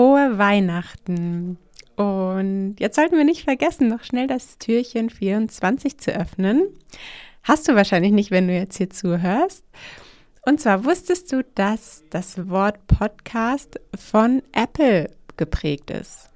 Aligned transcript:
frohe 0.00 0.38
Weihnachten. 0.38 1.58
Und 1.94 2.76
jetzt 2.78 2.96
sollten 2.96 3.18
wir 3.18 3.24
nicht 3.24 3.44
vergessen, 3.44 3.88
noch 3.88 4.02
schnell 4.02 4.26
das 4.26 4.56
Türchen 4.56 5.10
24 5.10 5.98
zu 5.98 6.10
öffnen. 6.10 6.68
Hast 7.42 7.68
du 7.68 7.74
wahrscheinlich 7.74 8.12
nicht, 8.12 8.30
wenn 8.30 8.48
du 8.48 8.54
jetzt 8.54 8.78
hier 8.78 8.88
zuhörst. 8.88 9.62
Und 10.46 10.58
zwar 10.58 10.86
wusstest 10.86 11.30
du, 11.30 11.44
dass 11.54 12.02
das 12.08 12.48
Wort 12.48 12.86
Podcast 12.86 13.78
von 13.94 14.42
Apple 14.52 15.10
geprägt 15.36 15.90
ist. 15.90 16.30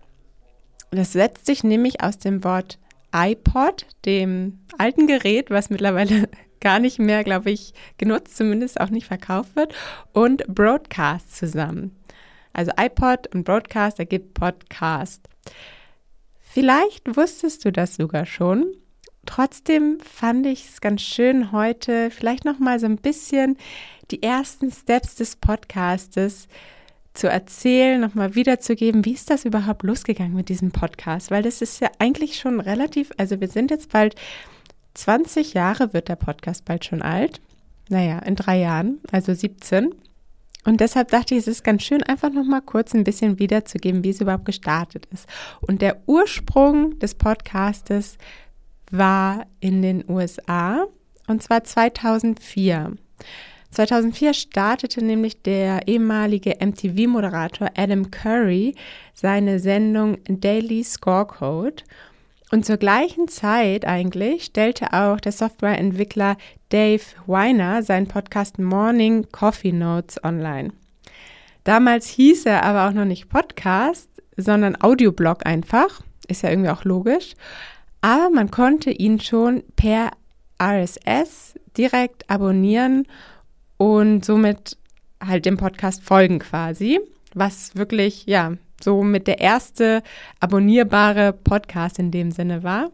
Das 0.90 1.14
setzt 1.14 1.46
sich 1.46 1.64
nämlich 1.64 2.02
aus 2.02 2.18
dem 2.18 2.44
Wort 2.44 2.78
iPod, 3.16 3.86
dem 4.04 4.58
alten 4.76 5.06
Gerät, 5.06 5.48
was 5.48 5.70
mittlerweile 5.70 6.28
gar 6.60 6.80
nicht 6.80 6.98
mehr, 6.98 7.24
glaube 7.24 7.50
ich, 7.50 7.72
genutzt, 7.96 8.36
zumindest 8.36 8.78
auch 8.78 8.90
nicht 8.90 9.06
verkauft 9.06 9.56
wird, 9.56 9.74
und 10.12 10.46
Broadcast 10.48 11.34
zusammen. 11.34 11.96
Also 12.54 12.72
iPod 12.78 13.34
und 13.34 13.44
Broadcast 13.44 13.98
ergibt 13.98 14.34
Podcast. 14.34 15.28
Vielleicht 16.40 17.16
wusstest 17.16 17.64
du 17.64 17.72
das 17.72 17.96
sogar 17.96 18.24
schon. 18.24 18.72
Trotzdem 19.26 19.98
fand 20.00 20.46
ich 20.46 20.68
es 20.68 20.80
ganz 20.80 21.02
schön 21.02 21.52
heute 21.52 22.10
vielleicht 22.10 22.44
noch 22.44 22.58
mal 22.58 22.78
so 22.78 22.86
ein 22.86 22.96
bisschen 22.96 23.56
die 24.10 24.22
ersten 24.22 24.70
Steps 24.70 25.16
des 25.16 25.36
Podcastes 25.36 26.48
zu 27.14 27.28
erzählen, 27.28 28.00
nochmal 28.00 28.34
wiederzugeben, 28.34 29.04
wie 29.04 29.12
ist 29.12 29.30
das 29.30 29.44
überhaupt 29.44 29.84
losgegangen 29.84 30.34
mit 30.34 30.48
diesem 30.48 30.72
Podcast? 30.72 31.30
Weil 31.30 31.42
das 31.42 31.62
ist 31.62 31.80
ja 31.80 31.88
eigentlich 31.98 32.38
schon 32.38 32.60
relativ, 32.60 33.12
also 33.16 33.40
wir 33.40 33.48
sind 33.48 33.70
jetzt 33.70 33.92
bald 33.92 34.16
20 34.94 35.54
Jahre 35.54 35.92
wird 35.92 36.08
der 36.08 36.16
Podcast 36.16 36.64
bald 36.64 36.84
schon 36.84 37.02
alt. 37.02 37.40
Naja, 37.88 38.18
in 38.20 38.36
drei 38.36 38.58
Jahren, 38.58 39.00
also 39.10 39.34
17. 39.34 39.94
Und 40.64 40.80
deshalb 40.80 41.08
dachte 41.08 41.34
ich, 41.34 41.40
es 41.40 41.48
ist 41.48 41.64
ganz 41.64 41.82
schön, 41.82 42.02
einfach 42.02 42.32
nochmal 42.32 42.62
kurz 42.62 42.94
ein 42.94 43.04
bisschen 43.04 43.38
wiederzugeben, 43.38 44.02
wie 44.02 44.10
es 44.10 44.20
überhaupt 44.20 44.46
gestartet 44.46 45.06
ist. 45.12 45.28
Und 45.60 45.82
der 45.82 46.02
Ursprung 46.06 46.98
des 46.98 47.14
Podcastes 47.14 48.16
war 48.90 49.46
in 49.60 49.82
den 49.82 50.04
USA 50.08 50.86
und 51.26 51.42
zwar 51.42 51.64
2004. 51.64 52.92
2004 53.70 54.34
startete 54.34 55.04
nämlich 55.04 55.42
der 55.42 55.88
ehemalige 55.88 56.56
MTV-Moderator 56.60 57.70
Adam 57.76 58.10
Curry 58.10 58.74
seine 59.12 59.58
Sendung 59.58 60.18
Daily 60.28 60.84
Scorecode. 60.84 61.82
Und 62.54 62.64
zur 62.64 62.76
gleichen 62.76 63.26
Zeit 63.26 63.84
eigentlich 63.84 64.44
stellte 64.44 64.92
auch 64.92 65.18
der 65.18 65.32
Softwareentwickler 65.32 66.36
Dave 66.68 67.02
Weiner 67.26 67.82
seinen 67.82 68.06
Podcast 68.06 68.60
Morning 68.60 69.26
Coffee 69.32 69.72
Notes 69.72 70.22
online. 70.22 70.70
Damals 71.64 72.06
hieß 72.06 72.46
er 72.46 72.62
aber 72.62 72.86
auch 72.86 72.92
noch 72.92 73.06
nicht 73.06 73.28
Podcast, 73.28 74.08
sondern 74.36 74.80
Audioblog 74.80 75.44
einfach. 75.44 76.02
Ist 76.28 76.44
ja 76.44 76.50
irgendwie 76.50 76.70
auch 76.70 76.84
logisch. 76.84 77.34
Aber 78.02 78.30
man 78.30 78.52
konnte 78.52 78.92
ihn 78.92 79.18
schon 79.18 79.64
per 79.74 80.12
RSS 80.62 81.54
direkt 81.76 82.30
abonnieren 82.30 83.08
und 83.78 84.24
somit 84.24 84.76
halt 85.20 85.44
dem 85.44 85.56
Podcast 85.56 86.04
folgen 86.04 86.38
quasi, 86.38 87.00
was 87.34 87.74
wirklich, 87.74 88.26
ja, 88.26 88.52
so 88.84 89.02
mit 89.02 89.26
der 89.26 89.40
erste 89.40 90.02
abonnierbare 90.40 91.32
Podcast 91.32 91.98
in 91.98 92.10
dem 92.10 92.30
Sinne 92.30 92.62
war. 92.62 92.90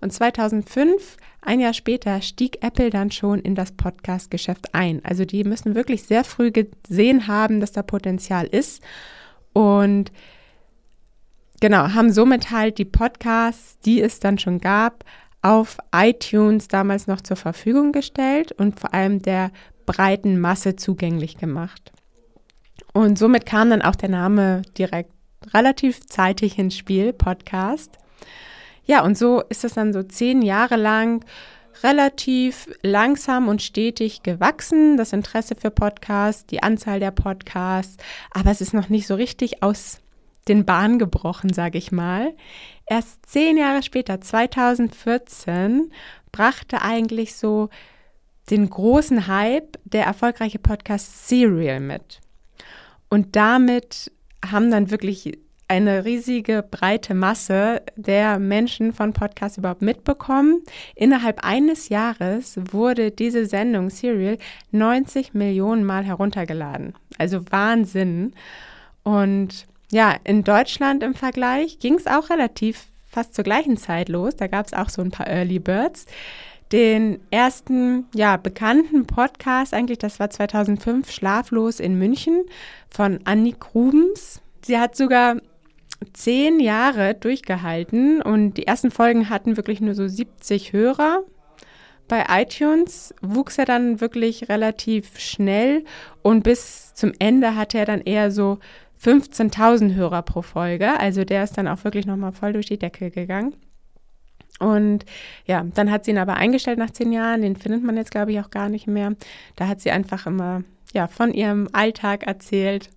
Und 0.00 0.12
2005, 0.12 1.16
ein 1.40 1.60
Jahr 1.60 1.74
später, 1.74 2.20
stieg 2.20 2.64
Apple 2.64 2.90
dann 2.90 3.10
schon 3.10 3.40
in 3.40 3.54
das 3.54 3.72
Podcast-Geschäft 3.72 4.74
ein. 4.74 5.04
Also 5.04 5.24
die 5.24 5.44
müssen 5.44 5.74
wirklich 5.74 6.02
sehr 6.02 6.24
früh 6.24 6.50
gesehen 6.50 7.28
haben, 7.28 7.60
dass 7.60 7.72
da 7.72 7.82
Potenzial 7.82 8.46
ist. 8.46 8.82
Und 9.52 10.10
genau, 11.60 11.94
haben 11.94 12.10
somit 12.10 12.50
halt 12.50 12.78
die 12.78 12.84
Podcasts, 12.84 13.78
die 13.80 14.00
es 14.02 14.20
dann 14.20 14.38
schon 14.38 14.58
gab, 14.58 15.04
auf 15.42 15.78
iTunes 15.94 16.68
damals 16.68 17.06
noch 17.06 17.20
zur 17.20 17.36
Verfügung 17.36 17.92
gestellt 17.92 18.52
und 18.52 18.80
vor 18.80 18.92
allem 18.92 19.22
der 19.22 19.52
breiten 19.86 20.40
Masse 20.40 20.76
zugänglich 20.76 21.38
gemacht. 21.38 21.92
Und 22.92 23.18
somit 23.18 23.46
kam 23.46 23.70
dann 23.70 23.82
auch 23.82 23.96
der 23.96 24.08
Name 24.08 24.62
direkt 24.76 25.12
relativ 25.52 26.06
zeitig 26.06 26.58
ins 26.58 26.76
Spiel, 26.76 27.12
Podcast. 27.12 27.98
Ja, 28.84 29.04
und 29.04 29.18
so 29.18 29.42
ist 29.48 29.64
es 29.64 29.74
dann 29.74 29.92
so 29.92 30.02
zehn 30.02 30.42
Jahre 30.42 30.76
lang 30.76 31.24
relativ 31.82 32.68
langsam 32.82 33.48
und 33.48 33.62
stetig 33.62 34.22
gewachsen, 34.22 34.96
das 34.96 35.12
Interesse 35.12 35.54
für 35.54 35.70
Podcasts, 35.70 36.46
die 36.46 36.62
Anzahl 36.62 37.00
der 37.00 37.10
Podcasts, 37.10 37.96
aber 38.30 38.50
es 38.50 38.60
ist 38.60 38.74
noch 38.74 38.88
nicht 38.88 39.06
so 39.06 39.14
richtig 39.14 39.62
aus 39.62 40.00
den 40.48 40.64
Bahn 40.64 40.98
gebrochen, 40.98 41.52
sage 41.52 41.78
ich 41.78 41.92
mal. 41.92 42.34
Erst 42.86 43.26
zehn 43.26 43.58
Jahre 43.58 43.82
später, 43.82 44.20
2014, 44.20 45.92
brachte 46.32 46.82
eigentlich 46.82 47.36
so 47.36 47.68
den 48.50 48.68
großen 48.68 49.26
Hype 49.26 49.78
der 49.84 50.04
erfolgreiche 50.04 50.58
Podcast 50.58 51.28
Serial 51.28 51.80
mit. 51.80 52.20
Und 53.10 53.36
damit 53.36 54.10
haben 54.44 54.70
dann 54.70 54.90
wirklich 54.90 55.38
eine 55.68 56.06
riesige 56.06 56.64
breite 56.68 57.14
Masse 57.14 57.82
der 57.94 58.38
Menschen 58.38 58.94
von 58.94 59.12
Podcasts 59.12 59.58
überhaupt 59.58 59.82
mitbekommen. 59.82 60.62
Innerhalb 60.94 61.44
eines 61.44 61.90
Jahres 61.90 62.58
wurde 62.72 63.10
diese 63.10 63.44
Sendung 63.44 63.90
Serial 63.90 64.38
90 64.70 65.34
Millionen 65.34 65.84
Mal 65.84 66.04
heruntergeladen. 66.04 66.94
Also 67.18 67.42
Wahnsinn. 67.50 68.32
Und 69.02 69.66
ja, 69.92 70.16
in 70.24 70.42
Deutschland 70.42 71.02
im 71.02 71.14
Vergleich 71.14 71.78
ging 71.78 71.94
es 71.94 72.06
auch 72.06 72.30
relativ 72.30 72.86
fast 73.06 73.34
zur 73.34 73.44
gleichen 73.44 73.76
Zeit 73.76 74.08
los. 74.08 74.36
Da 74.36 74.46
gab 74.46 74.66
es 74.66 74.72
auch 74.72 74.88
so 74.88 75.02
ein 75.02 75.10
paar 75.10 75.28
Early 75.28 75.58
Birds. 75.58 76.06
Den 76.72 77.20
ersten, 77.30 78.06
ja, 78.14 78.36
bekannten 78.36 79.06
Podcast 79.06 79.72
eigentlich, 79.72 79.98
das 79.98 80.20
war 80.20 80.28
2005, 80.28 81.10
Schlaflos 81.10 81.80
in 81.80 81.98
München 81.98 82.44
von 82.90 83.20
Annik 83.24 83.74
Rubens. 83.74 84.42
Sie 84.62 84.78
hat 84.78 84.94
sogar 84.94 85.36
zehn 86.12 86.60
Jahre 86.60 87.14
durchgehalten 87.14 88.20
und 88.20 88.54
die 88.54 88.66
ersten 88.66 88.90
Folgen 88.90 89.30
hatten 89.30 89.56
wirklich 89.56 89.80
nur 89.80 89.94
so 89.94 90.06
70 90.06 90.72
Hörer. 90.72 91.22
Bei 92.06 92.24
iTunes 92.28 93.14
wuchs 93.20 93.58
er 93.58 93.64
dann 93.64 94.00
wirklich 94.00 94.48
relativ 94.48 95.18
schnell 95.18 95.84
und 96.22 96.42
bis 96.42 96.94
zum 96.94 97.12
Ende 97.18 97.54
hatte 97.54 97.78
er 97.78 97.84
dann 97.84 98.00
eher 98.00 98.30
so 98.30 98.58
15.000 99.02 99.94
Hörer 99.94 100.22
pro 100.22 100.42
Folge. 100.42 100.98
Also 100.98 101.24
der 101.24 101.44
ist 101.44 101.56
dann 101.58 101.68
auch 101.68 101.84
wirklich 101.84 102.06
nochmal 102.06 102.32
voll 102.32 102.52
durch 102.52 102.66
die 102.66 102.78
Decke 102.78 103.10
gegangen. 103.10 103.54
Und 104.58 105.04
ja, 105.46 105.64
dann 105.74 105.90
hat 105.90 106.04
sie 106.04 106.10
ihn 106.10 106.18
aber 106.18 106.34
eingestellt 106.34 106.78
nach 106.78 106.90
zehn 106.90 107.12
Jahren. 107.12 107.42
Den 107.42 107.56
findet 107.56 107.82
man 107.84 107.96
jetzt, 107.96 108.10
glaube 108.10 108.32
ich, 108.32 108.40
auch 108.40 108.50
gar 108.50 108.68
nicht 108.68 108.86
mehr. 108.86 109.14
Da 109.56 109.68
hat 109.68 109.80
sie 109.80 109.90
einfach 109.90 110.26
immer 110.26 110.62
ja, 110.92 111.06
von 111.06 111.32
ihrem 111.32 111.68
Alltag 111.72 112.26
erzählt. 112.26 112.90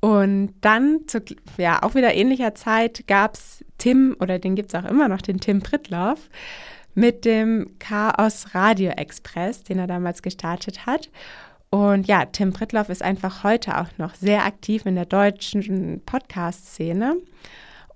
Und 0.00 0.54
dann, 0.60 1.00
zu, 1.06 1.20
ja, 1.56 1.82
auch 1.82 1.94
wieder 1.94 2.14
ähnlicher 2.14 2.54
Zeit 2.54 3.06
gab 3.06 3.34
es 3.34 3.64
Tim, 3.78 4.16
oder 4.20 4.38
den 4.38 4.54
gibt 4.54 4.72
es 4.72 4.74
auch 4.74 4.88
immer 4.88 5.08
noch, 5.08 5.22
den 5.22 5.40
Tim 5.40 5.60
Pritloff, 5.60 6.28
mit 6.94 7.24
dem 7.24 7.76
Chaos 7.78 8.54
Radio 8.54 8.90
Express, 8.90 9.64
den 9.64 9.78
er 9.78 9.86
damals 9.86 10.22
gestartet 10.22 10.86
hat. 10.86 11.10
Und 11.70 12.06
ja, 12.06 12.24
Tim 12.26 12.52
Pritloff 12.52 12.88
ist 12.88 13.02
einfach 13.02 13.44
heute 13.44 13.78
auch 13.78 13.88
noch 13.98 14.14
sehr 14.14 14.44
aktiv 14.44 14.86
in 14.86 14.94
der 14.94 15.04
deutschen 15.04 16.00
Podcast-Szene 16.04 17.16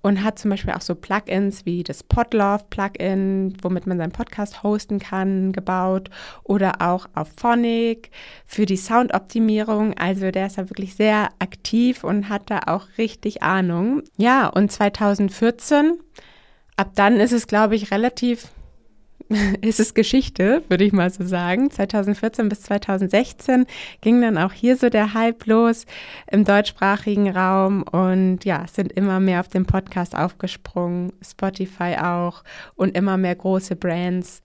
und 0.03 0.21
hat 0.21 0.37
zum 0.37 0.51
Beispiel 0.51 0.73
auch 0.73 0.81
so 0.81 0.93
Plugins 0.93 1.65
wie 1.65 1.81
das 1.81 2.03
Podlove 2.03 2.65
Plugin, 2.69 3.55
womit 3.61 3.87
man 3.87 3.97
seinen 3.97 4.11
Podcast 4.11 4.61
hosten 4.61 4.99
kann, 4.99 5.53
gebaut 5.53 6.09
oder 6.43 6.81
auch 6.81 7.07
auf 7.15 7.29
Phonic 7.37 8.11
für 8.45 8.65
die 8.65 8.77
Soundoptimierung. 8.77 9.97
Also 9.97 10.29
der 10.29 10.47
ist 10.47 10.57
da 10.57 10.69
wirklich 10.69 10.95
sehr 10.95 11.29
aktiv 11.39 12.03
und 12.03 12.29
hat 12.29 12.51
da 12.51 12.59
auch 12.67 12.87
richtig 12.97 13.41
Ahnung. 13.41 14.03
Ja, 14.17 14.47
und 14.47 14.71
2014, 14.71 15.93
ab 16.75 16.91
dann 16.95 17.21
ist 17.21 17.31
es, 17.31 17.47
glaube 17.47 17.75
ich, 17.75 17.89
relativ 17.89 18.49
ist 19.61 19.79
es 19.79 19.93
Geschichte, 19.93 20.63
würde 20.69 20.83
ich 20.83 20.93
mal 20.93 21.09
so 21.09 21.25
sagen. 21.25 21.71
2014 21.71 22.49
bis 22.49 22.63
2016 22.63 23.65
ging 24.01 24.21
dann 24.21 24.37
auch 24.37 24.53
hier 24.53 24.77
so 24.77 24.89
der 24.89 25.13
Hype 25.13 25.45
los 25.45 25.85
im 26.29 26.45
deutschsprachigen 26.45 27.29
Raum 27.29 27.83
und 27.83 28.45
ja, 28.45 28.65
sind 28.71 28.91
immer 28.93 29.19
mehr 29.19 29.39
auf 29.39 29.47
den 29.47 29.65
Podcast 29.65 30.15
aufgesprungen, 30.15 31.13
Spotify 31.21 31.97
auch 32.01 32.43
und 32.75 32.95
immer 32.97 33.17
mehr 33.17 33.35
große 33.35 33.75
Brands. 33.75 34.41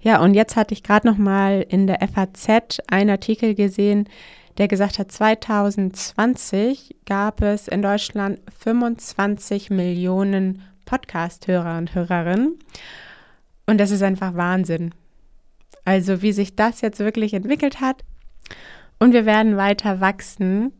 Ja, 0.00 0.20
und 0.20 0.34
jetzt 0.34 0.56
hatte 0.56 0.74
ich 0.74 0.82
gerade 0.82 1.06
noch 1.06 1.18
mal 1.18 1.64
in 1.68 1.86
der 1.86 1.98
FAZ 2.08 2.80
einen 2.88 3.10
Artikel 3.10 3.54
gesehen, 3.54 4.08
der 4.56 4.68
gesagt 4.68 4.98
hat, 4.98 5.12
2020 5.12 6.96
gab 7.06 7.42
es 7.42 7.68
in 7.68 7.82
Deutschland 7.82 8.40
25 8.58 9.70
Millionen 9.70 10.62
Podcast-Hörer 10.84 11.78
und 11.78 11.94
Hörerinnen. 11.94 12.58
Und 13.68 13.76
das 13.76 13.90
ist 13.90 14.02
einfach 14.02 14.34
Wahnsinn. 14.34 14.94
Also 15.84 16.22
wie 16.22 16.32
sich 16.32 16.56
das 16.56 16.80
jetzt 16.80 17.00
wirklich 17.00 17.34
entwickelt 17.34 17.82
hat. 17.82 18.02
Und 18.98 19.12
wir 19.12 19.26
werden 19.26 19.58
weiter 19.58 20.00
wachsen. 20.00 20.72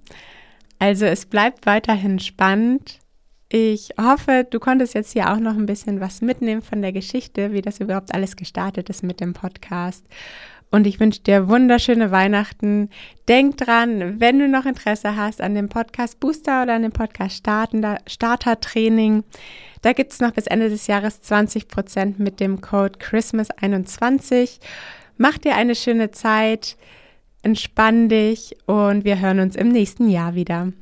Also 0.79 1.05
es 1.05 1.27
bleibt 1.27 1.67
weiterhin 1.67 2.19
spannend. 2.19 3.01
Ich 3.51 3.91
hoffe, 4.01 4.47
du 4.49 4.59
konntest 4.59 4.95
jetzt 4.95 5.13
hier 5.13 5.31
auch 5.31 5.39
noch 5.39 5.55
ein 5.55 5.67
bisschen 5.67 6.01
was 6.01 6.23
mitnehmen 6.23 6.63
von 6.63 6.81
der 6.81 6.93
Geschichte, 6.93 7.53
wie 7.53 7.61
das 7.61 7.79
überhaupt 7.79 8.15
alles 8.15 8.37
gestartet 8.37 8.89
ist 8.89 9.03
mit 9.03 9.21
dem 9.21 9.35
Podcast. 9.35 10.07
Und 10.71 10.87
ich 10.87 11.01
wünsche 11.01 11.23
dir 11.23 11.49
wunderschöne 11.49 12.11
Weihnachten. 12.11 12.91
Denk 13.27 13.57
dran, 13.57 14.21
wenn 14.21 14.39
du 14.39 14.49
noch 14.49 14.67
Interesse 14.67 15.17
hast 15.17 15.41
an 15.41 15.55
dem 15.55 15.69
Podcast 15.69 16.21
Booster 16.21 16.63
oder 16.63 16.75
an 16.75 16.83
dem 16.83 16.93
Podcast 16.93 17.37
Starter 18.07 18.61
Training, 18.61 19.25
da 19.83 19.93
gibt 19.93 20.13
es 20.13 20.21
noch 20.21 20.33
bis 20.33 20.47
Ende 20.47 20.69
des 20.69 20.87
Jahres 20.87 21.23
20 21.23 21.69
Prozent 21.69 22.19
mit 22.19 22.41
dem 22.41 22.61
Code 22.61 22.99
Christmas21. 22.99 24.59
Mach 25.17 25.39
dir 25.39 25.55
eine 25.55 25.75
schöne 25.75 26.11
Zeit, 26.11 26.77
entspann 27.43 28.09
dich 28.09 28.57
und 28.67 29.05
wir 29.05 29.21
hören 29.21 29.41
uns 29.41 29.57
im 29.57 29.69
nächsten 29.69 30.09
Jahr 30.09 30.35
wieder. 30.35 30.73